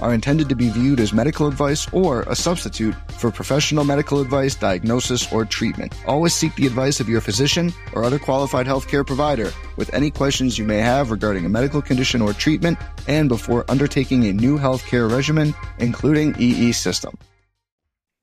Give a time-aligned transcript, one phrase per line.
[0.00, 4.54] are intended to be viewed as medical advice or a substitute for professional medical advice,
[4.54, 5.94] diagnosis, or treatment.
[6.06, 10.58] Always seek the advice of your physician or other qualified healthcare provider with any questions
[10.58, 12.78] you may have regarding a medical condition or treatment
[13.08, 17.16] and before undertaking a new healthcare regimen, including EE system.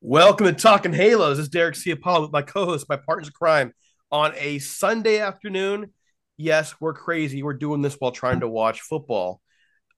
[0.01, 1.38] Welcome to Talking Halos.
[1.38, 1.91] This is Derek C.
[1.91, 3.73] Apollo with my co-host, my partners in crime,
[4.11, 5.91] on a Sunday afternoon.
[6.38, 7.41] Yes, we're crazy.
[7.41, 9.41] We're doing this while trying to watch football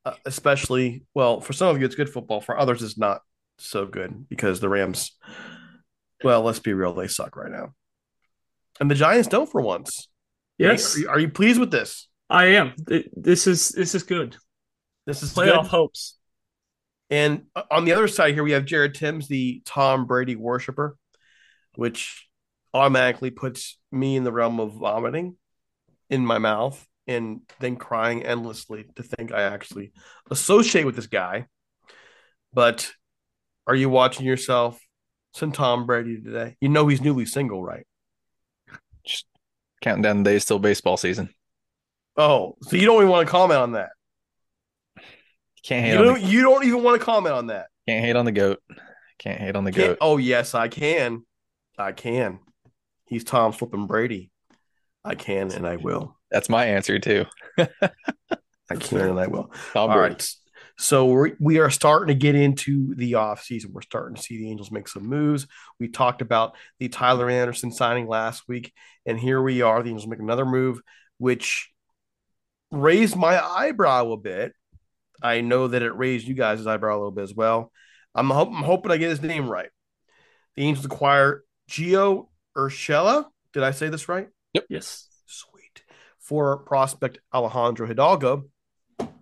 [0.05, 2.41] uh, especially well for some of you it's good football.
[2.41, 3.21] For others it's not
[3.57, 5.17] so good because the rams
[6.23, 7.73] well let's be real they suck right now.
[8.79, 10.07] And the giants don't for once.
[10.57, 10.95] Yes.
[10.95, 12.07] are you, are you pleased with this?
[12.29, 12.73] I am.
[12.85, 14.37] This is this is good.
[15.05, 15.71] This is playoff good.
[15.71, 16.17] hopes.
[17.09, 20.95] And uh, on the other side here we have jared timms the tom brady worshiper
[21.75, 22.27] which
[22.73, 25.35] automatically puts me in the realm of vomiting
[26.09, 29.91] in my mouth and then crying endlessly to think I actually
[30.29, 31.47] associate with this guy.
[32.53, 32.91] But
[33.67, 34.79] are you watching yourself
[35.34, 36.56] some Tom Brady today?
[36.61, 37.85] You know he's newly single, right?
[39.06, 39.26] Just
[39.82, 41.29] counting down the days till baseball season.
[42.16, 43.90] Oh, so you don't even want to comment on that?
[45.64, 47.67] Can't hate you don't, the, you don't even want to comment on that.
[47.88, 48.59] can't hate on the goat.
[49.20, 49.97] Can't hate on the Can't- goat.
[50.02, 51.23] oh yes, I can.
[51.78, 52.40] I can.
[53.05, 54.32] He's Tom flipping Brady.
[55.03, 56.18] I can and I will.
[56.31, 57.26] That's my answer too.
[57.58, 59.52] I can and I will.
[59.73, 60.14] Tom All Brady.
[60.14, 60.29] right.
[60.78, 63.72] So we're, we are starting to get into the offseason.
[63.73, 65.46] We're starting to see the Angels make some moves.
[65.78, 68.72] We talked about the Tyler Anderson signing last week,
[69.05, 69.84] and here we are.
[69.84, 70.79] The Angels make another move,
[71.17, 71.70] which
[72.72, 74.53] raised my eyebrow a bit.
[75.22, 77.73] I know that it raised you guys' eyebrow a little bit as well.
[78.16, 79.70] I'm, ho- I'm hoping I get his name right.
[80.55, 83.26] The Angels acquire Gio Urshela.
[83.52, 84.29] Did I say this right?
[84.53, 84.66] Yep.
[84.70, 85.09] Yes.
[86.29, 88.43] For prospect Alejandro Hidalgo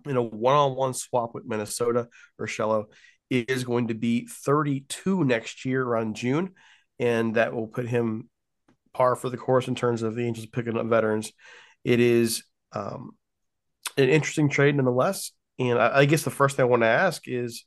[0.04, 2.08] in a one-on-one swap with Minnesota,
[2.38, 2.84] Urshela
[3.30, 6.50] is going to be 32 next year around June,
[6.98, 8.28] and that will put him
[8.92, 11.32] par for the course in terms of the Angels picking up veterans.
[11.82, 13.12] It is um,
[13.96, 15.32] an interesting trade nonetheless.
[15.58, 17.64] And I, I guess the first thing I want to ask is,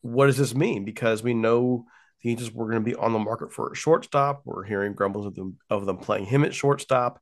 [0.00, 0.86] what does this mean?
[0.86, 1.84] Because we know
[2.22, 4.40] the Angels were going to be on the market for a shortstop.
[4.46, 7.20] We're hearing grumbles of them of them playing him at shortstop.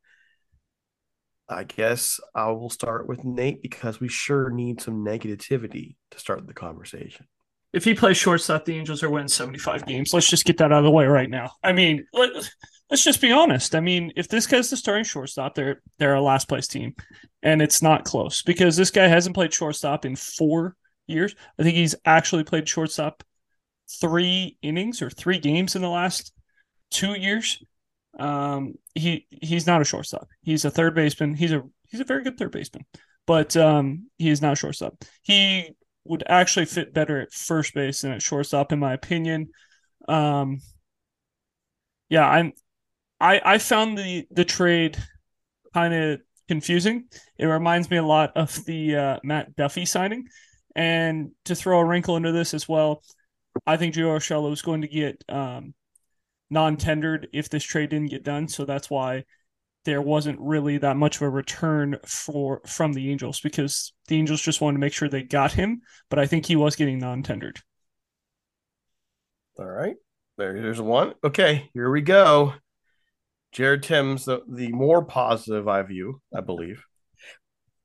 [1.49, 6.47] I guess I will start with Nate because we sure need some negativity to start
[6.47, 7.27] the conversation.
[7.73, 10.15] If he plays shortstop, the Angels are winning 75 games.
[10.15, 11.53] Let's just get that out of the way right now.
[11.63, 12.31] I mean, let,
[12.91, 13.75] us just be honest.
[13.75, 16.95] I mean, if this guy's the starting shortstop, they're they're a last place team,
[17.43, 20.77] and it's not close because this guy hasn't played shortstop in four
[21.07, 21.35] years.
[21.59, 23.23] I think he's actually played shortstop
[24.01, 26.33] three innings or three games in the last
[26.91, 27.63] two years.
[28.19, 30.29] Um, he he's not a shortstop.
[30.43, 31.35] He's a third baseman.
[31.35, 32.87] He's a he's a very good third baseman,
[33.27, 34.95] but um, he is not a shortstop.
[35.23, 35.71] He
[36.05, 39.49] would actually fit better at first base than at shortstop, in my opinion.
[40.09, 40.61] Um,
[42.09, 42.53] yeah, I'm.
[43.21, 44.97] I I found the the trade
[45.75, 47.05] kind of confusing.
[47.39, 50.27] It reminds me a lot of the uh, Matt Duffy signing,
[50.75, 53.03] and to throw a wrinkle into this as well,
[53.67, 55.75] I think Gio Urshela is going to get um,
[56.51, 58.49] non-tendered if this trade didn't get done.
[58.49, 59.25] So that's why
[59.85, 64.43] there wasn't really that much of a return for from the Angels because the Angels
[64.43, 67.61] just wanted to make sure they got him, but I think he was getting non-tendered.
[69.59, 69.97] All right.
[70.37, 71.15] There's one.
[71.25, 72.55] Okay, here we go.
[73.53, 76.85] Jared Timms, the, the more positive I view, I believe.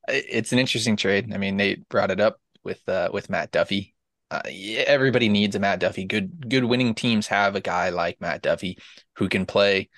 [0.09, 1.31] It's an interesting trade.
[1.33, 3.95] I mean, Nate brought it up with uh, with Matt Duffy
[4.31, 4.41] uh,
[4.87, 6.05] everybody needs a Matt Duffy.
[6.05, 8.77] Good good winning teams have a guy like Matt Duffy
[9.17, 9.89] who can play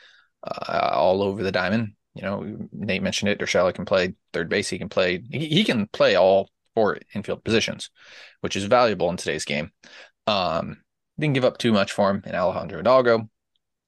[0.43, 1.93] uh, all over the diamond.
[2.15, 3.39] You know, Nate mentioned it.
[3.39, 4.69] Urshela can play third base.
[4.69, 5.23] He can play.
[5.31, 7.91] He, he, can play all four infield positions,
[8.41, 9.71] which is valuable in today's game.
[10.27, 10.81] Um,
[11.19, 13.29] didn't give up too much for him in Alejandro Hidalgo,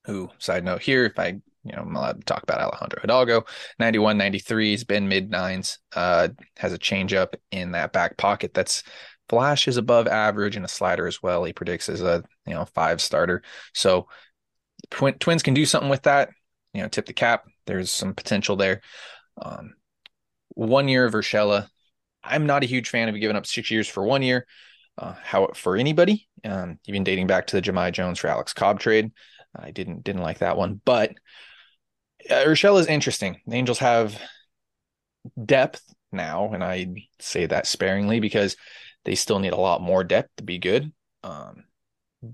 [0.05, 3.45] who, side note here, if I you know, I'm allowed to talk about Alejandro Hidalgo.
[3.79, 8.83] 91, 93, he's been mid nines, uh, has a changeup in that back pocket that's
[9.29, 11.43] Flash is above average and a slider as well.
[11.43, 13.41] He predicts as a you know five starter.
[13.73, 14.07] So
[14.91, 16.29] twin, Twins can do something with that.
[16.73, 17.45] You know, tip the cap.
[17.65, 18.81] There's some potential there.
[19.41, 19.75] Um,
[20.49, 21.67] one year of Urshela.
[22.23, 24.47] I'm not a huge fan of giving up six years for one year.
[24.97, 28.79] Uh, how for anybody, um, even dating back to the Jahmai Jones for Alex Cobb
[28.79, 29.11] trade,
[29.55, 30.81] I didn't didn't like that one.
[30.85, 31.11] But
[32.29, 33.41] uh, Urshela is interesting.
[33.45, 34.19] The Angels have
[35.43, 38.55] depth now, and I say that sparingly because
[39.05, 40.91] they still need a lot more depth to be good.
[41.23, 41.63] Um,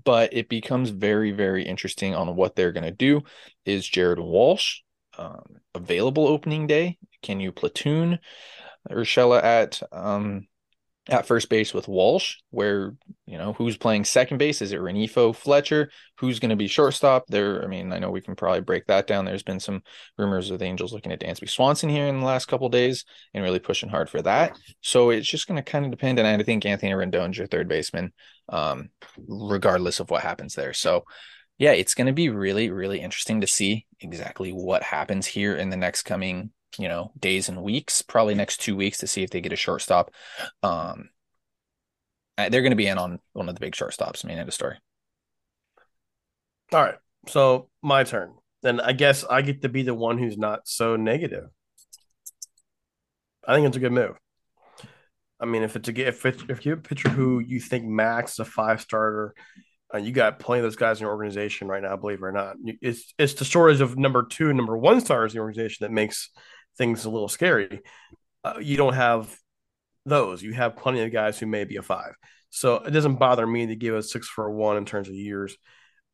[0.04, 3.22] but it becomes very, very interesting on what they're going to do.
[3.64, 4.80] Is Jared Walsh
[5.18, 6.98] um, available opening day?
[7.22, 8.18] Can you platoon
[8.90, 10.48] Urshela at um,
[11.08, 12.94] at first base with Walsh, where
[13.26, 14.62] you know who's playing second base?
[14.62, 15.90] Is it Rengifo Fletcher?
[16.18, 17.26] Who's going to be shortstop?
[17.26, 19.24] There, I mean, I know we can probably break that down.
[19.24, 19.82] There's been some
[20.16, 23.42] rumors of the Angels looking at Dansby Swanson here in the last couple days and
[23.42, 24.56] really pushing hard for that.
[24.80, 26.20] So it's just going to kind of depend.
[26.20, 28.12] And I think Anthony Rendon's your third baseman,
[28.48, 28.90] um,
[29.26, 30.72] regardless of what happens there.
[30.72, 31.04] So
[31.58, 35.70] yeah, it's going to be really, really interesting to see exactly what happens here in
[35.70, 39.30] the next coming you know days and weeks probably next two weeks to see if
[39.30, 40.10] they get a shortstop.
[40.62, 41.10] Um
[42.36, 44.54] they're going to be in on one of the big shortstops i mean end of
[44.54, 44.76] story.
[46.72, 46.96] All right
[47.28, 48.34] so my turn.
[48.62, 51.44] Then i guess i get to be the one who's not so negative.
[53.46, 54.16] I think it's a good move.
[55.40, 57.84] I mean if it's a if it's, if you have a pitcher who you think
[57.84, 59.34] max is a five starter
[59.94, 62.32] uh, you got plenty of those guys in your organization right now, believe it or
[62.32, 62.56] not.
[62.80, 65.92] It's it's the shortage of number two and number one stars in the organization that
[65.92, 66.30] makes
[66.78, 67.82] things a little scary.
[68.44, 69.34] Uh, you don't have
[70.04, 70.42] those.
[70.42, 72.14] You have plenty of guys who may be a five.
[72.50, 75.14] So it doesn't bother me to give a six for a one in terms of
[75.14, 75.56] years.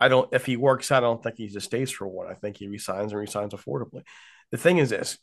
[0.00, 0.32] I don't.
[0.32, 2.28] If he works out, I don't think he just stays for one.
[2.28, 4.02] I think he resigns and resigns affordably.
[4.52, 5.18] The thing is this: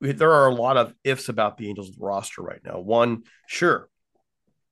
[0.00, 2.80] there are a lot of ifs about the Angels roster right now.
[2.80, 3.88] One, sure,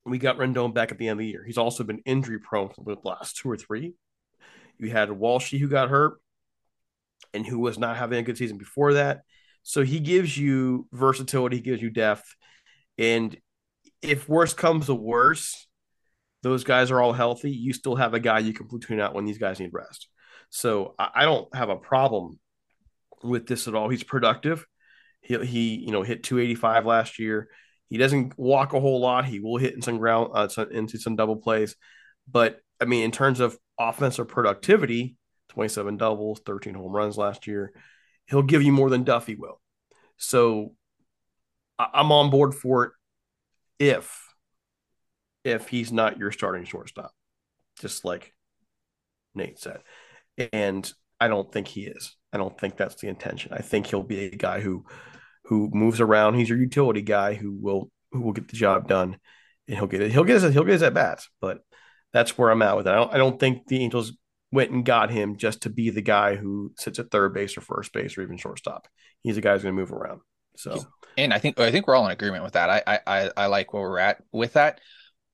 [0.05, 1.43] we got Rendon back at the end of the year.
[1.45, 3.93] He's also been injury prone for the last two or three.
[4.77, 6.19] You had Walshy who got hurt
[7.33, 9.21] and who was not having a good season before that.
[9.67, 12.35] So he gives you versatility, he gives you depth.
[12.99, 13.35] And
[14.03, 15.67] if worse comes to worse,
[16.43, 17.49] those guys are all healthy.
[17.49, 20.07] You still have a guy you can platoon out when these guys need rest.
[20.51, 22.39] So I, don't have a problem
[23.23, 23.89] with this at all.
[23.89, 24.63] He's productive.
[25.21, 27.49] He he you know hit 285 last year.
[27.89, 29.25] He doesn't walk a whole lot.
[29.25, 31.75] He will hit in some ground uh, some, into some double plays,
[32.31, 35.17] but I mean in terms of offensive productivity,
[35.49, 37.73] 27 doubles, 13 home runs last year.
[38.27, 39.61] He'll give you more than Duffy will.
[40.17, 40.73] So
[41.77, 42.91] I'm on board for it
[43.79, 44.21] if
[45.43, 47.11] if he's not your starting shortstop,
[47.79, 48.33] just like
[49.35, 49.81] Nate said.
[50.51, 52.15] And I don't think he is.
[52.33, 53.53] I don't think that's the intention.
[53.53, 54.85] I think he'll be a guy who
[55.45, 56.33] who moves around.
[56.35, 59.17] He's your utility guy who will who will get the job done,
[59.67, 60.11] and he'll get it.
[60.11, 61.29] He'll get his he'll get his at bats.
[61.39, 61.59] But
[62.13, 62.91] that's where I'm at with it.
[62.91, 64.13] I don't, I don't think the Angels
[64.51, 67.61] went and got him just to be the guy who sits at third base or
[67.61, 68.87] first base or even shortstop.
[69.23, 70.21] He's a guy who's going to move around.
[70.57, 70.85] So,
[71.17, 72.69] and I think I think we're all in agreement with that.
[72.69, 74.79] I I I like where we're at with that.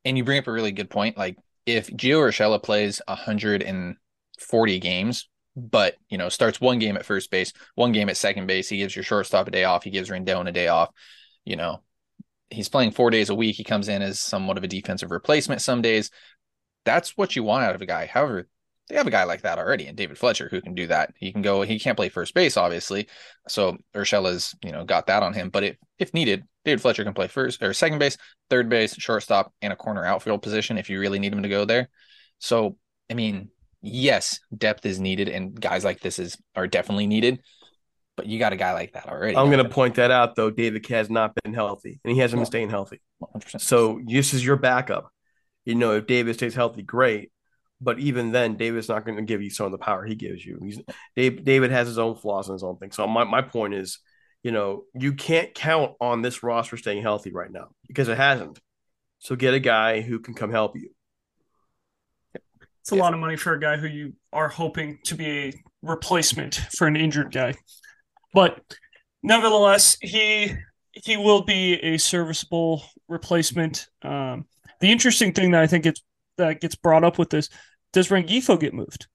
[0.03, 1.17] And you bring up a really good point.
[1.17, 7.29] Like if Gio Urshela plays 140 games, but you know starts one game at first
[7.29, 10.09] base, one game at second base, he gives your shortstop a day off, he gives
[10.09, 10.89] Rendon a day off.
[11.45, 11.81] You know,
[12.49, 13.55] he's playing four days a week.
[13.55, 16.11] He comes in as somewhat of a defensive replacement some days.
[16.85, 18.07] That's what you want out of a guy.
[18.07, 18.47] However,
[18.89, 21.13] they have a guy like that already and David Fletcher who can do that.
[21.17, 23.07] He can go, he can't play first base, obviously.
[23.47, 25.49] So Urshela's, you know, got that on him.
[25.49, 28.17] But if, if needed, David Fletcher can play first or second base,
[28.49, 31.65] third base, shortstop, and a corner outfield position if you really need him to go
[31.65, 31.89] there.
[32.39, 32.77] So,
[33.09, 33.49] I mean,
[33.81, 37.39] yes, depth is needed and guys like this is are definitely needed.
[38.17, 39.37] But you got a guy like that already.
[39.37, 40.51] I'm going to point that out though.
[40.51, 43.01] David has not been healthy, and he hasn't been staying healthy.
[43.57, 45.09] So this is your backup.
[45.63, 47.31] You know, if David stays healthy, great.
[47.81, 50.45] But even then, David's not going to give you some of the power he gives
[50.45, 50.59] you.
[50.63, 50.79] He's
[51.15, 52.91] Dave, David has his own flaws and his own thing.
[52.91, 53.99] So my, my point is,
[54.43, 58.59] you know, you can't count on this roster staying healthy right now because it hasn't.
[59.19, 60.89] So get a guy who can come help you.
[62.81, 63.01] It's a yeah.
[63.01, 66.87] lot of money for a guy who you are hoping to be a replacement for
[66.87, 67.53] an injured guy.
[68.33, 68.59] But
[69.21, 70.53] nevertheless, he
[70.91, 73.87] he will be a serviceable replacement.
[74.01, 74.45] Um,
[74.79, 76.01] the interesting thing that I think it's
[76.37, 77.49] that gets brought up with this
[77.93, 79.07] does Rengifo get moved?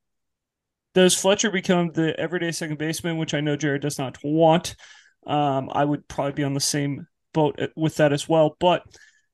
[0.94, 4.76] Does Fletcher become the everyday second baseman, which I know Jared does not want?
[5.26, 8.56] Um, I would probably be on the same boat with that as well.
[8.58, 8.82] But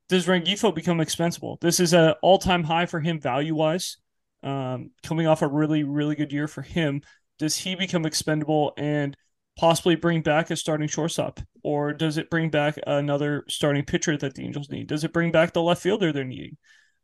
[0.09, 1.59] does Rengifo become expensible?
[1.61, 3.99] This is an all time high for him value wise,
[4.43, 7.03] um, coming off a really, really good year for him.
[7.39, 9.17] Does he become expendable and
[9.57, 11.41] possibly bring back a starting shortstop?
[11.63, 14.89] Or does it bring back another starting pitcher that the Angels need?
[14.89, 16.57] Does it bring back the left fielder they're needing?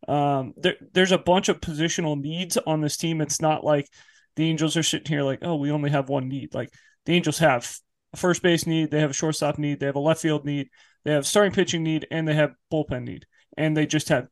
[0.06, 3.20] Um, there, there's a bunch of positional needs on this team.
[3.20, 3.88] It's not like
[4.36, 6.54] the Angels are sitting here like, oh, we only have one need.
[6.54, 6.70] Like
[7.06, 7.70] the Angels have
[8.12, 10.68] a first base need, they have a shortstop need, they have a left field need,
[11.04, 13.26] they have starting pitching need, and they have bullpen need,
[13.56, 14.28] and they just have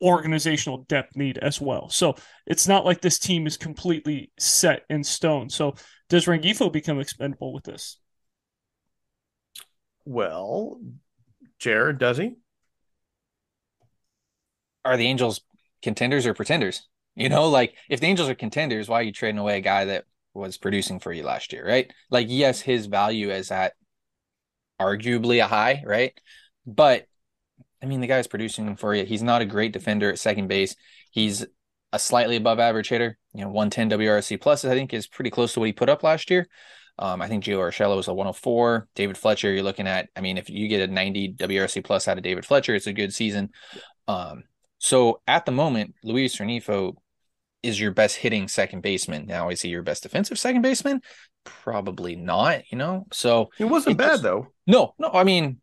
[0.00, 1.88] organizational depth need as well.
[1.88, 2.14] So
[2.46, 5.50] it's not like this team is completely set in stone.
[5.50, 5.74] So
[6.08, 7.98] does Rengifo become expendable with this?
[10.04, 10.80] Well,
[11.58, 12.36] Jared, does he?
[14.84, 15.40] Are the Angels
[15.82, 16.88] contenders or pretenders?
[17.14, 19.86] You know, like if the Angels are contenders, why are you trading away a guy
[19.86, 20.04] that
[20.34, 21.92] was producing for you last year, right?
[22.10, 23.74] Like, yes, his value is at
[24.80, 26.12] arguably a high, right?
[26.66, 27.06] But
[27.82, 29.04] I mean, the guy's producing for you.
[29.04, 30.74] He's not a great defender at second base.
[31.10, 31.46] He's
[31.92, 33.18] a slightly above average hitter.
[33.34, 36.02] You know, 110 WRC plus, I think, is pretty close to what he put up
[36.02, 36.48] last year.
[36.98, 38.88] Um, I think Gio Urshela was a 104.
[38.96, 42.18] David Fletcher, you're looking at, I mean, if you get a 90 WRC plus out
[42.18, 43.50] of David Fletcher, it's a good season.
[44.08, 44.44] Um,
[44.78, 46.94] so at the moment, Luis Rengifo
[47.62, 49.26] is your best hitting second baseman.
[49.26, 51.00] Now, is he your best defensive second baseman?
[51.44, 53.06] Probably not, you know.
[53.12, 54.48] So it wasn't it bad just, though.
[54.66, 55.60] No, no, I mean,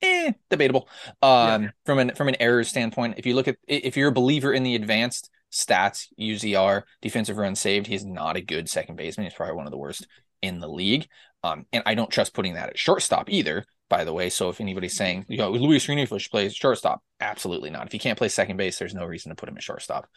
[0.00, 0.88] eh, debatable.
[1.20, 1.70] Um, yeah.
[1.84, 4.62] from an from an error standpoint, if you look at if you're a believer in
[4.62, 9.26] the advanced stats, UZR, defensive run saved, he's not a good second baseman.
[9.26, 10.06] He's probably one of the worst
[10.40, 11.08] in the league.
[11.44, 14.30] Um, and I don't trust putting that at shortstop either by the way.
[14.30, 17.84] So if anybody's saying, you know, Luis Rengifo should play shortstop, absolutely not.
[17.84, 20.08] If he can't play second base, there's no reason to put him at shortstop.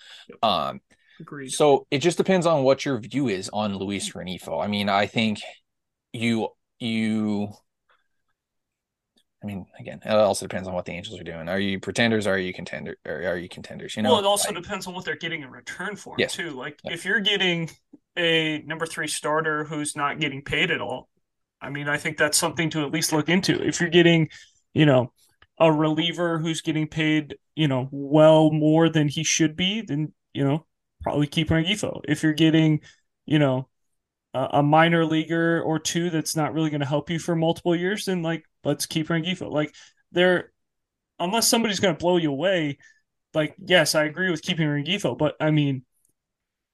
[0.42, 0.80] Um,
[1.20, 1.50] Agreed.
[1.50, 4.64] So it just depends on what your view is on Luis Rengifo.
[4.64, 5.40] I mean, I think
[6.14, 6.48] you
[6.80, 7.50] you.
[9.44, 11.50] I mean, again, it also depends on what the Angels are doing.
[11.50, 12.28] Are you pretenders?
[12.28, 12.96] are you contender?
[13.06, 13.98] Or are you contenders?
[13.98, 16.34] You know, well, it also depends on what they're getting in return for yes.
[16.34, 16.52] too.
[16.52, 17.70] Like if you're getting
[18.18, 21.10] a number three starter who's not getting paid at all,
[21.66, 23.62] I mean, I think that's something to at least look into.
[23.62, 24.30] If you're getting,
[24.74, 25.12] you know,
[25.60, 30.44] a reliever who's getting paid, you know, well more than he should be, then, you
[30.44, 30.66] know,
[31.02, 32.02] probably keep Rengifo.
[32.08, 32.82] If you're getting,
[33.26, 33.70] you know,
[34.34, 37.76] a, a minor leaguer or two that's not really going to help you for multiple
[37.76, 39.52] years, then like let's keep Rengifo.
[39.52, 39.74] Like
[40.12, 40.52] there
[41.20, 42.78] unless somebody's going to blow you away,
[43.34, 45.84] like yes, I agree with keeping Rengifo, but I mean,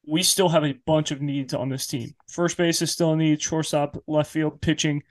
[0.05, 2.15] we still have a bunch of needs on this team.
[2.29, 5.03] First base is still a need, shortstop, left field, pitching.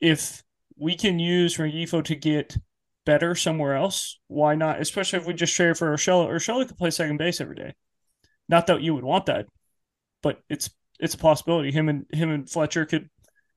[0.00, 0.42] If
[0.76, 2.56] we can use Rengifo to get
[3.04, 4.80] better somewhere else, why not?
[4.80, 6.28] Especially if we just trade for Urshela.
[6.28, 7.74] Urshela could play second base every day.
[8.48, 9.46] Not that you would want that,
[10.22, 11.70] but it's it's a possibility.
[11.70, 13.08] Him and him and Fletcher could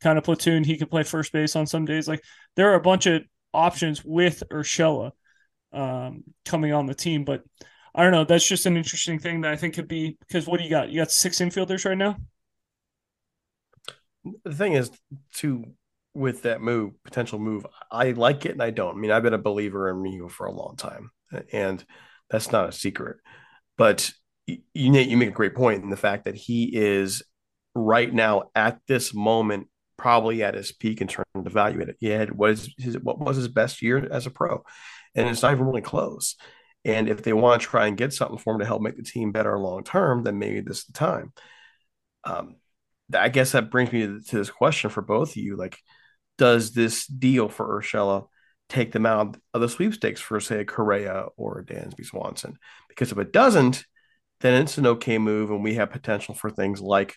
[0.02, 0.64] kind of platoon.
[0.64, 2.08] He could play first base on some days.
[2.08, 2.24] Like
[2.56, 3.24] there are a bunch of
[3.54, 5.12] options with Urshela
[5.74, 7.44] um, coming on the team, but
[7.94, 8.24] I don't know.
[8.24, 10.90] That's just an interesting thing that I think could be because what do you got?
[10.90, 12.18] You got six infielders right now.
[14.46, 14.92] The thing is,
[15.36, 15.66] to
[16.14, 18.96] with that move, potential move, I like it and I don't.
[18.96, 21.12] I mean, I've been a believer in Rio for a long time,
[21.52, 21.84] and
[22.30, 23.18] that's not a secret.
[23.78, 24.12] But
[24.48, 27.24] you you make a great point in the fact that he is
[27.74, 29.68] right now at this moment
[29.98, 31.80] probably at his peak in terms of value.
[31.80, 34.64] It he had what is his what was his best year as a pro,
[35.16, 36.36] and it's not even really close.
[36.84, 39.04] And if they want to try and get something for him to help make the
[39.04, 41.34] team better long term, then maybe this is the time.
[42.24, 42.56] Um,
[43.14, 45.78] I guess that brings me to, this question for both of you: like,
[46.38, 48.28] does this deal for Urshela
[48.70, 52.58] take them out of the sweepstakes for, say, a Correa or a Dansby Swanson?
[52.90, 53.86] Because if it doesn't,
[54.40, 57.16] then it's an okay move, and we have potential for things like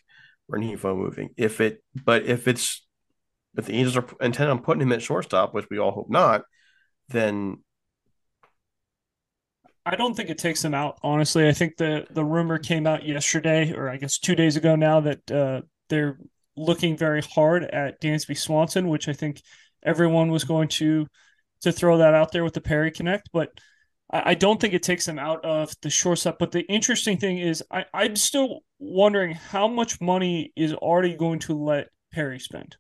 [0.50, 1.30] Rengifo moving.
[1.37, 2.87] If it, but if it's
[3.56, 6.42] if the Angels are intent on putting him at shortstop, which we all hope not,
[7.09, 7.62] then
[9.87, 10.99] I don't think it takes them out.
[11.03, 14.76] Honestly, I think the the rumor came out yesterday, or I guess two days ago
[14.76, 16.19] now, that uh, they're
[16.57, 19.43] looking very hard at Dansby Swanson, which I think
[19.83, 21.07] everyone was going to
[21.62, 23.50] to throw that out there with the Perry Connect, but
[24.11, 26.38] I, I don't think it takes them out of the shortstop.
[26.38, 31.41] But the interesting thing is, I, I'm still wondering how much money is already going
[31.41, 32.76] to let Perry spend.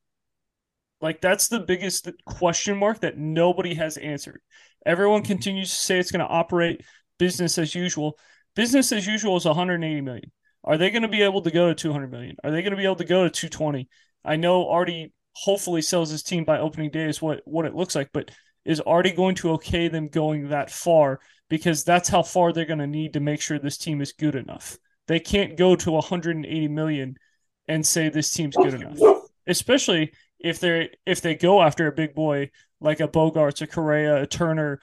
[1.00, 4.40] Like that's the biggest question mark that nobody has answered.
[4.86, 6.82] Everyone continues to say it's going to operate
[7.18, 8.18] business as usual.
[8.54, 10.30] Business as usual is 180 million.
[10.62, 12.36] Are they going to be able to go to 200 million?
[12.42, 13.88] Are they going to be able to go to 220?
[14.24, 17.94] I know Arte hopefully sells his team by opening day is what what it looks
[17.94, 18.30] like, but
[18.64, 21.20] is Arte going to okay them going that far?
[21.50, 24.34] Because that's how far they're going to need to make sure this team is good
[24.34, 24.78] enough.
[25.06, 27.16] They can't go to 180 million
[27.68, 28.98] and say this team's good enough,
[29.46, 32.50] especially if they if they go after a big boy
[32.84, 34.78] like a Bogaerts, a Correa, a Turner,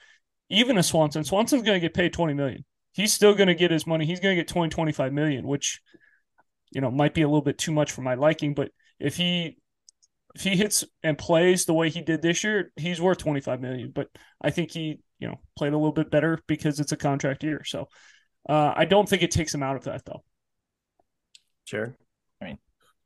[0.50, 1.24] even a Swanson.
[1.24, 2.66] Swanson's going to get paid 20 million.
[2.94, 4.06] He's still going to get his money.
[4.06, 5.80] He's going to get 20, 25 million, which,
[6.72, 8.54] you know, might be a little bit too much for my liking.
[8.54, 9.58] But if he,
[10.36, 13.92] if he hits and plays the way he did this year, he's worth 25 million.
[13.94, 14.08] But
[14.42, 17.64] I think he, you know, played a little bit better because it's a contract year.
[17.64, 17.88] So
[18.50, 20.24] uh, I don't think it takes him out of that though.
[21.66, 21.96] Sure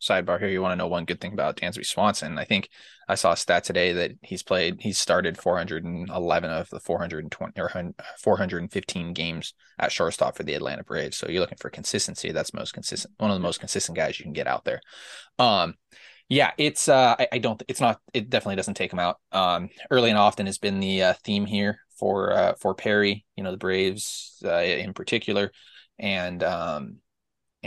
[0.02, 2.38] sidebar here, you want to know one good thing about Dansby Swanson.
[2.38, 2.70] I think
[3.08, 7.94] I saw a stat today that he's played, he's started 411 of the 420 or
[8.20, 11.18] 415 games at shortstop for the Atlanta Braves.
[11.18, 12.32] So you're looking for consistency.
[12.32, 14.82] That's most consistent, one of the most consistent guys you can get out there.
[15.40, 15.76] Um,
[16.28, 19.20] yeah, it's uh, I, I don't, it's not, it definitely doesn't take him out.
[19.32, 23.26] Um, early and often has been the uh, theme here for uh, for Perry.
[23.36, 25.52] You know, the Braves uh, in particular,
[26.00, 26.98] and um,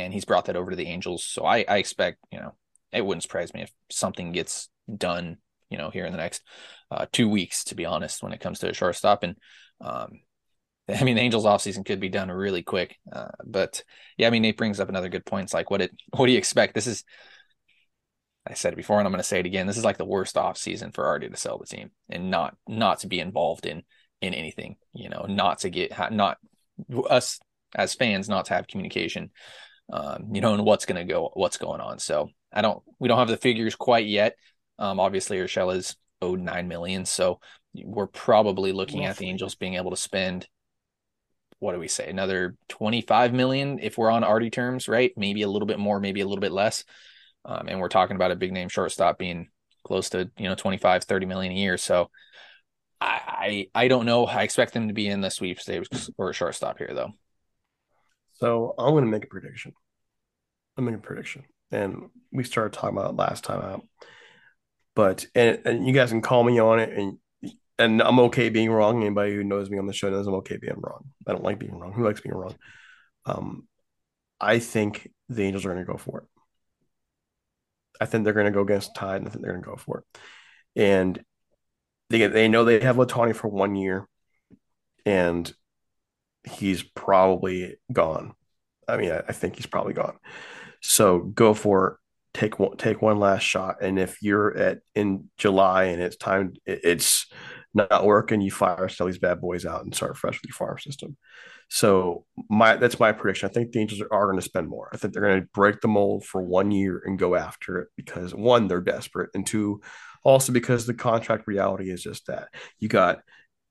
[0.05, 1.25] and he's brought that over to the Angels.
[1.25, 2.55] So I, I expect, you know,
[2.93, 5.39] it wouldn't surprise me if something gets done,
[5.71, 6.43] you know, here in the next
[6.91, 9.23] uh, two weeks, to be honest, when it comes to a shortstop.
[9.23, 9.37] And
[9.81, 10.21] um,
[10.89, 12.97] I mean, the Angels offseason could be done really quick.
[13.13, 13.83] Uh, but
[14.17, 15.45] yeah, I mean, Nate brings up another good point.
[15.45, 16.75] It's like, what it, what do you expect?
[16.75, 17.05] This is,
[18.47, 19.67] I said it before, and I'm going to say it again.
[19.67, 23.01] This is like the worst offseason for Arte to sell the team and not, not
[23.01, 23.83] to be involved in,
[24.23, 26.39] in anything, you know, not to get, not
[27.11, 27.39] us
[27.75, 29.31] as fans, not to have communication
[29.93, 31.99] um, you know, and what's going to go, what's going on.
[31.99, 34.37] So I don't, we don't have the figures quite yet.
[34.79, 37.41] Um, obviously, Urshela is owed nine million, so
[37.75, 40.47] we're probably looking at the Angels being able to spend.
[41.61, 42.09] What do we say?
[42.09, 45.13] Another 25 million if we're on Arte terms, right?
[45.17, 46.85] Maybe a little bit more, maybe a little bit less.
[47.45, 49.49] Um, and we're talking about a big name shortstop being
[49.85, 51.77] close to, you know, 25, 30 million a year.
[51.77, 52.11] So
[53.01, 54.27] I, I, I don't know.
[54.27, 57.13] I expect them to be in the sweepstakes or a shortstop here, though.
[58.41, 59.73] So I'm going to make a prediction.
[60.77, 63.87] I'm making a prediction, and we started talking about it last time out.
[64.95, 67.19] But and, and you guys can call me on it, and
[67.79, 69.01] and I'm okay being wrong.
[69.03, 71.05] Anybody who knows me on the show knows I'm okay being wrong.
[71.27, 71.93] I don't like being wrong.
[71.93, 72.55] Who likes being wrong?
[73.27, 73.67] Um,
[74.41, 76.27] I think the Angels are going to go for it.
[78.01, 79.77] I think they're going to go against Tide, and I think they're going to go
[79.77, 80.21] for it.
[80.81, 81.23] And
[82.11, 84.07] they they know they have Ohtani for one year,
[85.05, 85.53] and
[86.49, 88.35] he's probably gone.
[88.87, 90.17] I mean, I, I think he's probably gone.
[90.81, 91.95] So go for it.
[92.35, 93.77] Take one, take one last shot.
[93.83, 97.27] And if you're at in July and it's time, it's
[97.75, 100.79] not working, you fire sell these bad boys out and start fresh with your farm
[100.79, 101.17] system.
[101.69, 103.49] So my that's my prediction.
[103.49, 104.89] I think the Angels are, going to spend more.
[104.93, 107.89] I think they're going to break the mold for one year and go after it
[107.97, 109.81] because one, they're desperate, and two,
[110.25, 113.21] also because the contract reality is just that you got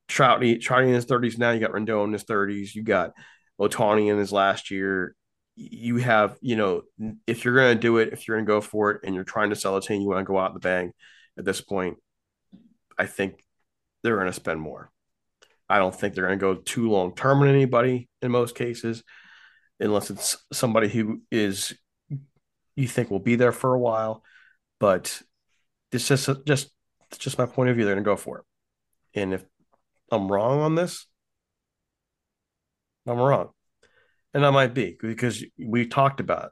[0.08, 1.52] Trouty, Trouty in his thirties now.
[1.52, 2.76] You got Rendon in his thirties.
[2.76, 3.12] You got
[3.60, 5.16] Ohtani in his last year.
[5.56, 6.84] You have, you know,
[7.26, 9.24] if you're going to do it, if you're going to go for it, and you're
[9.24, 10.92] trying to sell a team, you want to go out the bang.
[11.38, 11.98] At this point,
[12.98, 13.44] I think
[14.04, 14.92] they're going to spend more.
[15.70, 19.04] I don't think they're going to go too long term on anybody in most cases,
[19.80, 21.76] unless it's somebody who is
[22.76, 24.24] you think will be there for a while.
[24.80, 25.22] But
[25.92, 26.70] it's just just
[27.10, 27.86] it's just my point of view.
[27.86, 28.46] They're going to go for it,
[29.20, 29.44] and if
[30.12, 31.06] I'm wrong on this,
[33.06, 33.50] I'm wrong,
[34.34, 36.52] and I might be because we talked about it.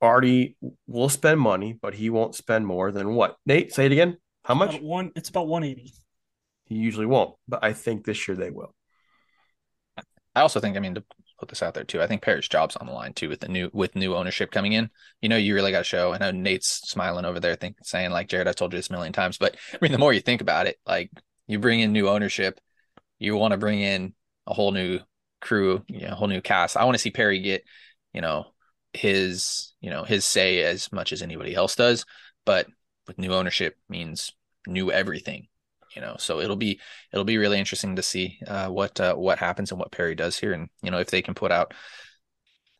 [0.00, 0.56] Arte
[0.88, 3.36] will spend money, but he won't spend more than what?
[3.46, 4.18] Nate, say it again.
[4.44, 4.80] How much?
[4.80, 5.12] one.
[5.14, 5.92] It's about 180.
[6.66, 8.74] He usually won't, but I think this year they will.
[10.34, 11.04] I also think, I mean, to
[11.38, 13.48] put this out there too, I think Perry's job's on the line too with the
[13.48, 14.90] new with new ownership coming in.
[15.20, 16.12] You know, you really got to show.
[16.12, 18.92] I know Nate's smiling over there, think saying like Jared, I told you this a
[18.92, 21.10] million times, but I mean, the more you think about it, like
[21.46, 22.58] you bring in new ownership,
[23.22, 24.14] you want to bring in
[24.46, 25.00] a whole new
[25.40, 26.76] crew, you know, a whole new cast.
[26.76, 27.64] I want to see Perry get,
[28.12, 28.46] you know,
[28.92, 32.04] his, you know, his say as much as anybody else does,
[32.44, 32.66] but
[33.06, 34.32] with new ownership means
[34.66, 35.48] new everything
[35.94, 36.80] you know so it'll be
[37.12, 40.38] it'll be really interesting to see uh, what uh, what happens and what perry does
[40.38, 41.74] here and you know if they can put out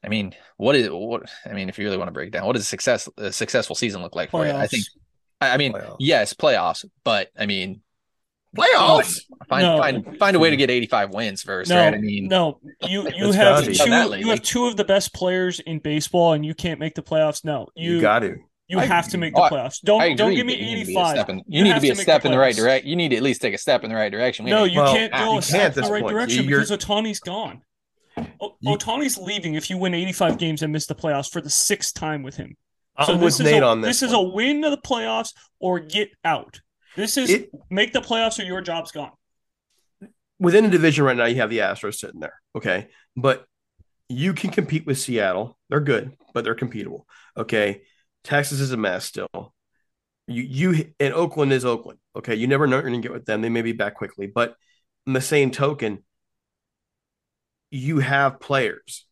[0.05, 2.55] i mean what is what i mean if you really want to break down what
[2.55, 4.53] does a success a successful season look like for playoffs.
[4.53, 4.85] you i think
[5.41, 5.97] i mean playoffs.
[5.99, 7.81] yes playoffs but i mean
[8.57, 9.79] playoffs find no.
[9.79, 13.09] find find a way to get 85 wins first no, right i mean no you
[13.17, 13.73] you have two
[14.19, 17.45] you have two of the best players in baseball and you can't make the playoffs
[17.45, 18.37] no you, you got to
[18.73, 19.83] you I, have to make the playoffs.
[19.83, 21.29] Don't don't give me eighty five.
[21.29, 22.89] You, you, need to be a step in the right direction.
[22.89, 24.47] You need to at least take a step in the right direction.
[24.47, 26.15] We no, you well, can't go a step in the right point.
[26.15, 26.61] direction You're...
[26.61, 27.61] because Ohtani's gone.
[28.41, 31.51] O- Ohtani's leaving if you win eighty five games and miss the playoffs for the
[31.51, 32.57] sixth time with him.
[33.05, 34.01] So I'm this with Nate a, on this.
[34.01, 34.21] This one.
[34.21, 36.61] is a win of the playoffs or get out.
[36.97, 39.13] This is it, make the playoffs or your job's gone.
[40.39, 42.35] Within the division right now, you have the Astros sitting there.
[42.57, 43.47] Okay, but
[44.09, 45.59] you can compete with Seattle.
[45.69, 47.05] They're good, but they're competable.
[47.37, 47.83] Okay
[48.25, 49.55] Texas is a mess still.
[50.29, 51.99] You you and Oakland is Oakland.
[52.17, 53.43] Okay, you never know you're gonna get with them.
[53.43, 54.55] They may be back quickly, but
[55.07, 56.05] in the same token,
[57.71, 59.07] you have players.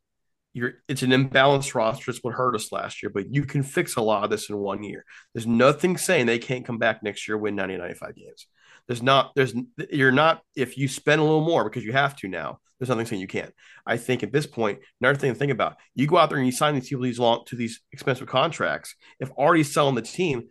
[0.53, 2.11] You're it's an imbalanced roster.
[2.11, 4.57] It's what hurt us last year, but you can fix a lot of this in
[4.57, 5.05] one year.
[5.33, 8.47] There's nothing saying they can't come back next year win 90, 95 games.
[8.89, 9.55] There's not there's
[9.91, 12.59] you're not if you spend a little more because you have to now.
[12.79, 13.53] There's nothing saying you can't.
[13.87, 16.47] I think at this point, another thing to think about: you go out there and
[16.47, 18.97] you sign these people these long to these expensive contracts.
[19.21, 20.49] If already selling the team,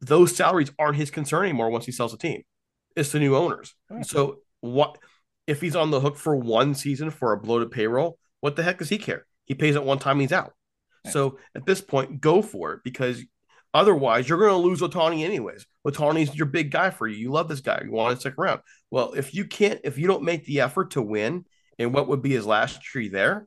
[0.00, 1.70] those salaries aren't his concern anymore.
[1.70, 2.42] Once he sells the team,
[2.96, 3.74] it's the new owners.
[3.92, 4.02] Okay.
[4.02, 4.98] So what
[5.46, 8.18] if he's on the hook for one season for a bloated payroll?
[8.40, 9.26] What the heck does he care?
[9.46, 10.52] He pays it one time, he's out.
[11.10, 13.22] So at this point, go for it because
[13.76, 15.66] Otherwise, you're going to lose Ohtani anyways.
[15.86, 17.18] Ohtani's your big guy for you.
[17.18, 17.82] You love this guy.
[17.84, 18.60] You want to stick around.
[18.90, 21.44] Well, if you can't, if you don't make the effort to win
[21.78, 23.46] in what would be his last tree there,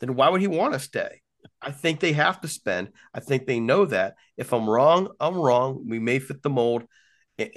[0.00, 1.22] then why would he want to stay?
[1.62, 2.90] I think they have to spend.
[3.14, 4.16] I think they know that.
[4.36, 5.86] If I'm wrong, I'm wrong.
[5.88, 6.84] We may fit the mold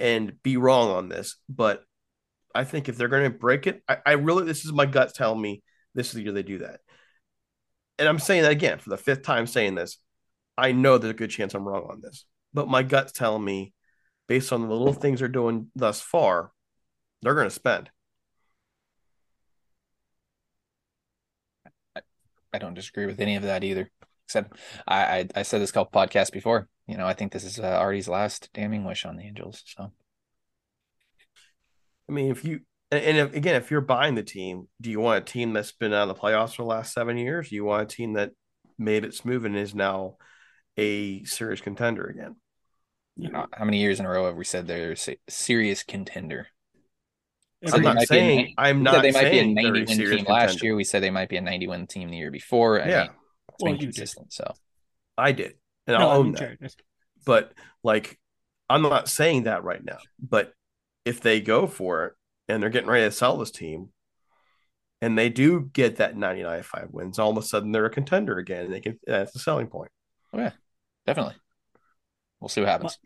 [0.00, 1.84] and be wrong on this, but
[2.54, 5.12] I think if they're going to break it, I, I really, this is my gut
[5.14, 5.62] telling me
[5.94, 6.80] this is the year they do that.
[7.98, 9.98] And I'm saying that again for the fifth time saying this.
[10.56, 13.72] I know there's a good chance I'm wrong on this, but my gut's telling me,
[14.28, 16.52] based on the little things they're doing thus far,
[17.22, 17.90] they're going to spend.
[22.52, 23.90] I don't disagree with any of that either.
[24.28, 24.46] Said
[24.86, 26.68] I, I, I said this called podcast before.
[26.86, 29.62] You know, I think this is uh, Arte's last damning wish on the Angels.
[29.66, 29.92] So,
[32.08, 32.60] I mean, if you
[32.96, 35.92] and, if, again, if you're buying the team, do you want a team that's been
[35.92, 37.48] out of the playoffs for the last seven years?
[37.48, 38.32] Do you want a team that
[38.78, 40.16] made it smooth and is now
[40.76, 42.36] a serious contender again.
[43.16, 46.48] You know, how many years in a row have we said they're a serious contender?
[47.72, 49.02] I'm not saying i I'm not.
[49.02, 50.30] They might be a 90 win team contender.
[50.30, 50.74] last year.
[50.74, 52.82] We said they might be a 90 win team the year before.
[52.82, 53.10] I yeah, mean,
[53.48, 54.30] it's well, been consistent.
[54.30, 54.34] Did.
[54.34, 54.54] So
[55.16, 55.54] I did,
[55.86, 56.58] and no, I'll own that.
[57.24, 58.18] But like,
[58.68, 59.98] I'm not saying that right now.
[60.18, 60.52] But
[61.04, 62.12] if they go for it
[62.48, 63.90] and they're getting ready to sell this team,
[65.00, 68.38] and they do get that 99 5 wins, all of a sudden they're a contender
[68.38, 68.66] again.
[68.66, 69.90] And they can that's the selling point.
[70.32, 70.52] Oh, yeah,
[71.06, 71.34] definitely.
[72.40, 72.98] We'll see what happens.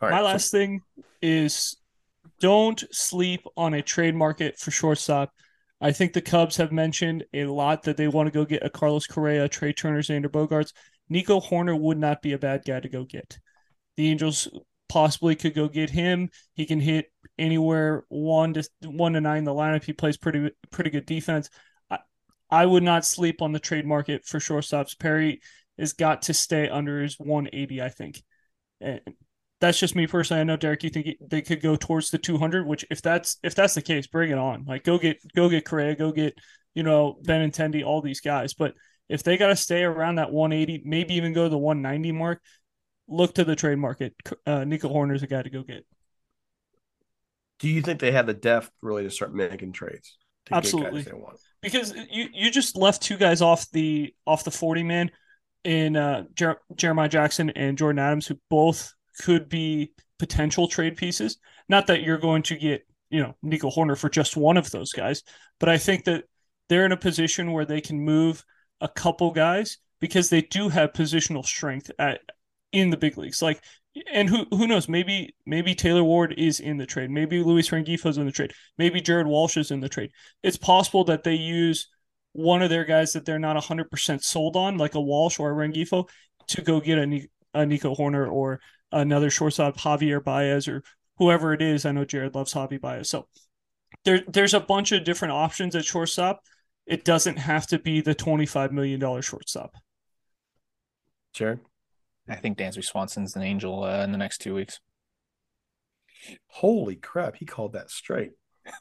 [0.00, 0.80] My, right, my last thing
[1.20, 1.76] is
[2.40, 5.32] don't sleep on a trade market for shortstop.
[5.80, 8.70] I think the Cubs have mentioned a lot that they want to go get a
[8.70, 10.72] Carlos Correa, Trea Turner, Xander Bogaerts.
[11.08, 13.38] Nico Hoerner would not be a bad guy to go get.
[13.96, 14.48] The Angels
[14.88, 16.30] possibly could go get him.
[16.54, 17.06] He can hit
[17.38, 19.38] anywhere one to one to nine.
[19.38, 21.50] in The lineup he plays pretty pretty good defense.
[21.90, 21.98] I,
[22.50, 24.98] I would not sleep on the trade market for shortstops.
[24.98, 25.40] Perry
[25.78, 27.82] has got to stay under his 180.
[27.82, 28.22] I think.
[28.80, 29.00] And
[29.60, 30.40] that's just me personally.
[30.40, 32.66] I know Derek, you think they could go towards the 200.
[32.66, 34.64] Which if that's if that's the case, bring it on.
[34.66, 36.36] Like go get go get Correa, go get
[36.74, 38.54] you know Ben Benintendi, all these guys.
[38.54, 38.74] But
[39.08, 42.40] if they got to stay around that 180, maybe even go to the 190 mark,
[43.08, 44.14] look to the trade market.
[44.46, 45.84] Uh, Nico Hoerner's a guy to go get.
[47.62, 50.18] Do you think they have the depth really to start making trades?
[50.50, 51.06] Absolutely,
[51.62, 55.10] because you you just left two guys off the off the 40 man
[55.62, 61.38] in uh, Jer- Jeremiah Jackson and Jordan Adams, who both could be potential trade pieces.
[61.68, 64.92] Not that you're going to get you know Nico Hoerner for just one of those
[64.92, 65.22] guys,
[65.60, 66.24] but I think that
[66.68, 68.44] they're in a position where they can move
[68.80, 72.22] a couple guys because they do have positional strength at
[72.72, 73.40] in the big leagues.
[73.40, 73.62] Like,
[74.12, 74.88] and who who knows?
[74.88, 77.10] Maybe maybe Taylor Ward is in the trade.
[77.10, 78.52] Maybe Luis Rengifo's in the trade.
[78.78, 80.10] Maybe Jared Walsh is in the trade.
[80.42, 81.88] It's possible that they use
[82.32, 85.54] one of their guys that they're not 100% sold on, like a Walsh or a
[85.54, 86.08] Rengifo,
[86.48, 90.82] to go get a, a Nico Hoerner or another shortstop, Javier Baez or
[91.18, 91.84] whoever it is.
[91.84, 93.10] I know Jared loves Javier Baez.
[93.10, 93.28] So
[94.06, 96.40] there, there's a bunch of different options at shortstop
[96.86, 99.76] it doesn't have to be the $25 million shortstop.
[101.34, 101.60] Sure.
[102.28, 104.80] I think Dansby Swanson's an angel uh, in the next two weeks.
[106.48, 107.36] Holy crap.
[107.36, 108.32] He called that straight.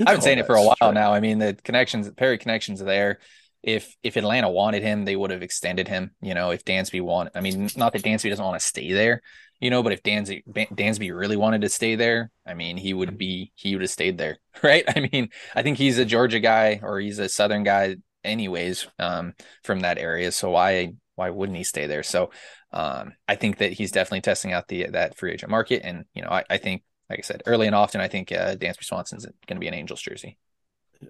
[0.00, 0.94] I've been saying it for a while straight.
[0.94, 1.12] now.
[1.12, 3.18] I mean, the connections, Perry connections are there.
[3.62, 6.10] If if Atlanta wanted him, they would have extended him.
[6.20, 9.22] You know, if Dansby wanted, I mean, not that Dansby doesn't want to stay there,
[9.60, 13.16] you know, but if Dansby Dansby really wanted to stay there, I mean, he would
[13.16, 14.84] be he would have stayed there, right?
[14.88, 19.34] I mean, I think he's a Georgia guy or he's a Southern guy, anyways, um,
[19.62, 20.32] from that area.
[20.32, 22.02] So why why wouldn't he stay there?
[22.02, 22.30] So
[22.72, 26.22] um, I think that he's definitely testing out the that free agent market, and you
[26.22, 29.26] know, I, I think, like I said, early and often, I think uh, Dansby Swanson's
[29.26, 30.38] going to be an Angels jersey.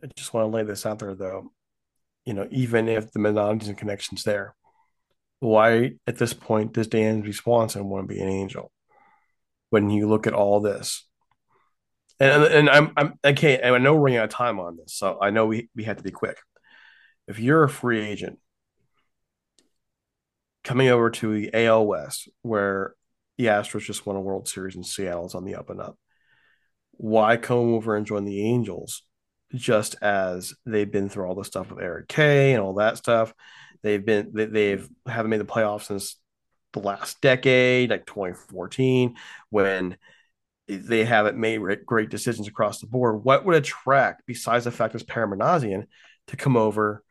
[0.02, 1.52] I just want to lay this out there, though.
[2.24, 4.54] You know, even if the Minasian and connections there,
[5.40, 8.70] why at this point does Dansby Swanson want to be an angel?
[9.70, 11.06] When you look at all this,
[12.20, 15.18] and and I'm I'm okay, I know we're running out of time on this, so
[15.20, 16.38] I know we we have to be quick.
[17.26, 18.38] If you're a free agent
[20.64, 22.94] coming over to the AL West, where
[23.38, 25.98] the Astros just won a World Series and Seattle's on the up and up,
[26.92, 29.02] why come over and join the Angels?
[29.54, 33.34] Just as they've been through all the stuff with Eric Kay and all that stuff,
[33.82, 36.16] They've been they've haven't made the playoffs since
[36.72, 39.16] the last decade, like 2014,
[39.50, 39.96] when
[40.68, 43.24] they haven't made great decisions across the board.
[43.24, 45.86] What would attract, besides the fact it's Perry Minasian,
[46.28, 47.02] to come over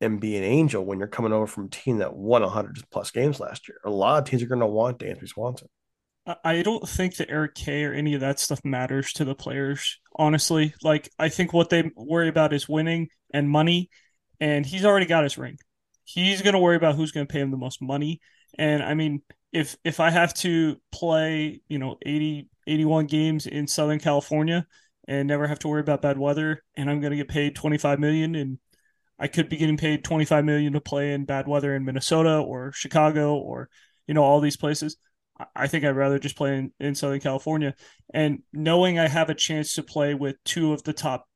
[0.00, 3.10] and be an angel when you're coming over from a team that won 100 plus
[3.10, 3.78] games last year?
[3.84, 5.68] A lot of teams are going to want Dansby Swanson.
[6.44, 9.98] I don't think that Eric Kay or any of that stuff matters to the players,
[10.14, 10.74] honestly.
[10.82, 13.90] Like, I think what they worry about is winning and money,
[14.38, 15.56] and he's already got his ring
[16.14, 18.20] he's going to worry about who's going to pay him the most money.
[18.58, 23.66] And I mean, if if I have to play, you know, 80 81 games in
[23.66, 24.66] Southern California
[25.08, 27.98] and never have to worry about bad weather and I'm going to get paid 25
[27.98, 28.58] million and
[29.20, 32.72] I could be getting paid 25 million to play in bad weather in Minnesota or
[32.72, 33.68] Chicago or
[34.06, 34.96] you know all these places.
[35.54, 37.74] I think I'd rather just play in, in Southern California
[38.12, 41.26] and knowing I have a chance to play with two of the top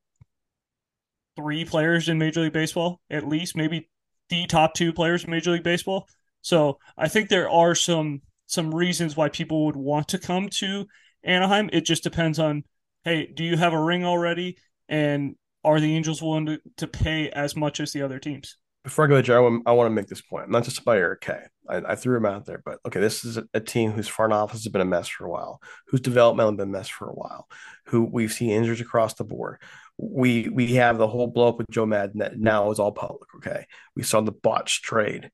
[1.37, 3.88] three players in Major League Baseball, at least maybe
[4.29, 6.07] the top two players in Major League Baseball.
[6.42, 10.87] So I think there are some some reasons why people would want to come to
[11.23, 11.70] Anaheim.
[11.73, 12.64] It just depends on,
[13.05, 17.31] hey, do you have a ring already, and are the Angels willing to, to pay
[17.31, 18.57] as much as the other teams?
[18.83, 20.44] Before I go to Joe, I want, I want to make this point.
[20.44, 21.40] I'm not just about Eric Kay.
[21.68, 24.62] I, I threw him out there, but okay, this is a, team whose front office
[24.62, 27.14] has been a mess for a while, whose development has been a mess for a
[27.14, 27.48] while,
[27.87, 29.59] who we've seen injuries across the board,
[29.96, 33.35] we we have the whole blow up with Joe Maddon that now is all public.
[33.37, 35.31] Okay, we saw the botched trade.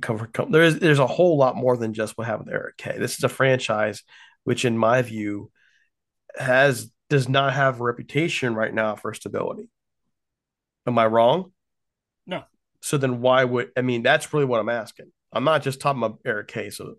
[0.00, 2.96] Come, come, there's there's a whole lot more than just what happened with Eric Kay.
[2.98, 4.02] This is a franchise
[4.44, 5.50] which, in my view,
[6.36, 9.68] has does not have a reputation right now for stability.
[10.86, 11.52] Am I wrong?
[12.26, 12.44] No.
[12.80, 15.12] So then why would I mean that's really what I'm asking.
[15.32, 16.70] I'm not just talking about Eric Kay.
[16.70, 16.94] So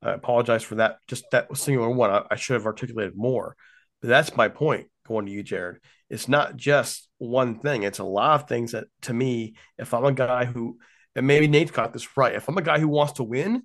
[0.00, 0.98] I apologize for that.
[1.06, 2.10] Just that singular one.
[2.10, 3.56] I, I should have articulated more.
[4.00, 5.78] But that's my point going to you, Jared.
[6.10, 7.84] It's not just one thing.
[7.84, 10.78] It's a lot of things that to me, if I'm a guy who
[11.14, 12.34] and maybe Nate's got this right.
[12.34, 13.62] If I'm a guy who wants to win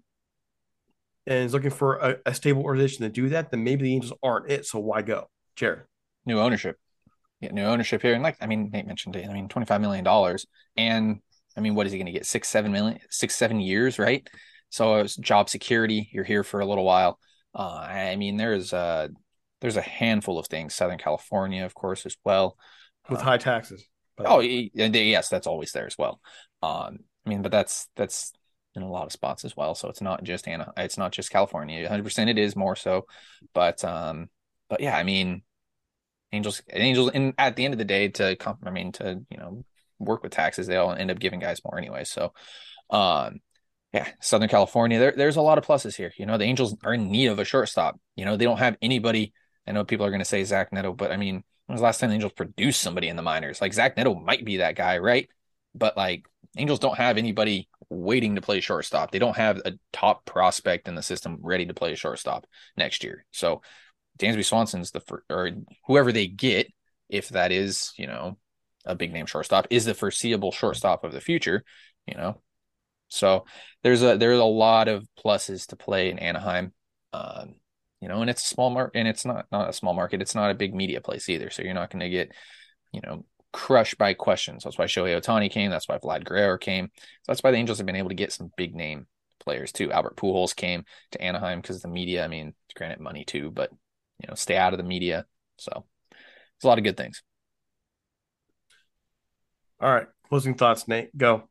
[1.26, 4.18] and is looking for a, a stable organization to do that, then maybe the Angels
[4.22, 4.66] aren't it.
[4.66, 5.30] So why go?
[5.58, 5.82] Jared.
[6.26, 6.78] New ownership.
[7.42, 8.14] Yeah, new ownership here.
[8.14, 9.28] And like I mean, Nate mentioned it.
[9.30, 10.08] I mean, $25 million.
[10.78, 11.20] And
[11.56, 12.26] I mean, what is he going to get?
[12.26, 14.28] Six, seven million, six, seven years, right?
[14.70, 16.10] So it's job security.
[16.12, 17.20] You're here for a little while.
[17.54, 19.08] Uh, I mean, there's uh
[19.62, 20.76] there's a handful of things.
[20.76, 22.58] Southern California, of course, as well,
[23.10, 23.84] with Uh, high taxes.
[24.16, 24.72] by Oh, way.
[24.76, 26.22] y- and they- yes, that's always there as well.
[26.62, 28.34] Um, I mean, but that's that's
[28.76, 29.74] in a lot of spots as well.
[29.74, 31.82] So it's not just Anna, it's not just California.
[31.82, 33.06] 100% it is more so,
[33.54, 34.30] but um,
[34.70, 35.42] but yeah, I mean,
[36.32, 39.38] Angels, Angels, and at the end of the day, to comp, I mean, to you
[39.38, 39.64] know,
[40.00, 42.04] work with taxes, they all end up giving guys more anyway.
[42.04, 42.34] So,
[42.90, 43.40] um,
[43.94, 46.12] yeah, Southern California, there, there's a lot of pluses here.
[46.18, 48.00] You know, the Angels are in need of a shortstop.
[48.16, 49.34] You know, they don't have anybody.
[49.66, 51.86] I know people are going to say Zach Neto, but I mean, when was the
[51.86, 53.62] last time the Angels produced somebody in the minors?
[53.62, 55.30] Like Zach Neto might be that guy, right?
[55.74, 56.26] But like
[56.58, 59.12] Angels don't have anybody waiting to play shortstop.
[59.12, 63.04] They don't have a top prospect in the system ready to play a shortstop next
[63.04, 63.26] year.
[63.32, 63.62] So
[64.18, 65.52] Dansby Swanson's the first, or
[65.86, 66.68] whoever they get,
[67.10, 68.38] if that is, you know,
[68.86, 71.64] a big name shortstop, is the foreseeable shortstop of the future,
[72.06, 72.42] you know.
[73.10, 73.46] So
[73.84, 76.74] there's a there's a lot of pluses to play in Anaheim.
[77.14, 77.56] Um,
[78.02, 80.36] you know, and it's a small market and it's not not a small market, it's
[80.36, 81.50] not a big media place either.
[81.50, 82.32] So you're not going to get,
[82.92, 84.64] you know, crushed by questions.
[84.64, 86.92] That's why Shohei Ohtani came, that's why Vlad Guerrero came.
[86.96, 89.08] So that's why the Angels have been able to get some big name
[89.40, 89.92] players too.
[89.92, 93.72] Albert Pujols came to Anaheim because the media, I mean, granted money too, but
[94.20, 95.26] you know, stay out of the media.
[95.58, 97.24] So it's a lot of good things.
[99.80, 100.08] All right.
[100.30, 101.16] Closing thoughts, Nate.
[101.16, 101.50] Go.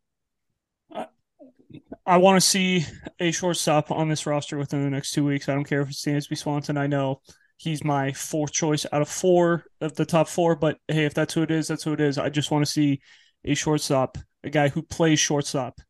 [2.04, 2.84] I want to see
[3.18, 5.48] a shortstop on this roster within the next two weeks.
[5.48, 6.76] I don't care if it's Dansby Swanson.
[6.76, 7.20] I know
[7.56, 11.34] he's my fourth choice out of four of the top four, but hey, if that's
[11.34, 12.18] who it is, that's who it is.
[12.18, 13.00] I just want to see
[13.44, 15.80] a shortstop, a guy who plays shortstop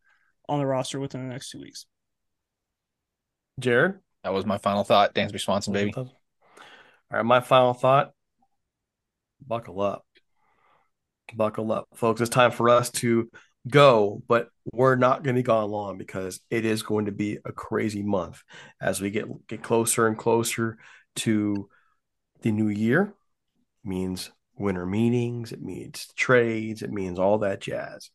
[0.49, 1.87] on the roster within the next two weeks.
[3.59, 3.97] Jared?
[4.25, 5.15] That was my final thought.
[5.15, 5.93] Dansby Swanson, baby.
[7.11, 7.27] All right.
[7.27, 8.13] My final thought
[9.47, 10.05] buckle up.
[11.35, 12.21] Buckle up, folks.
[12.21, 13.29] It's time for us to
[13.69, 17.39] go, but we're not going to be gone long because it is going to be
[17.45, 18.43] a crazy month
[18.81, 20.79] as we get get closer and closer
[21.17, 21.69] to
[22.43, 23.15] the new year.
[23.85, 28.11] It means winter meetings, it means trades, it means all that jazz.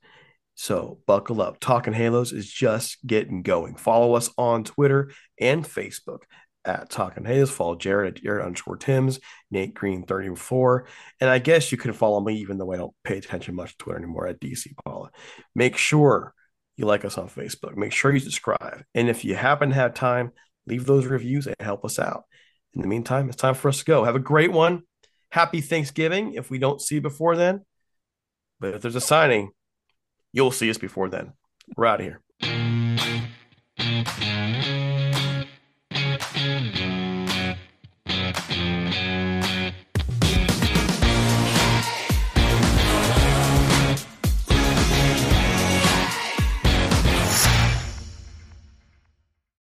[0.56, 1.60] So buckle up.
[1.60, 3.76] Talking Halos is just getting going.
[3.76, 6.20] Follow us on Twitter and Facebook
[6.66, 7.50] at Talking Halos.
[7.50, 9.20] Follow Jared at Jared underscore Tim's,
[9.50, 10.88] Nate Green 34.
[11.20, 13.78] And I guess you can follow me even though I don't pay attention much to
[13.78, 15.12] Twitter anymore at DC Paula.
[15.56, 16.34] Make sure
[16.78, 17.76] you like us on Facebook.
[17.76, 18.84] Make sure you subscribe.
[18.94, 20.32] And if you happen to have time,
[20.66, 22.24] leave those reviews and help us out.
[22.74, 24.04] In the meantime, it's time for us to go.
[24.04, 24.84] Have a great one.
[25.30, 27.66] Happy Thanksgiving if we don't see before then.
[28.60, 29.52] But if there's a signing,
[30.32, 31.34] you'll see us before then.
[31.76, 32.81] We're out of here.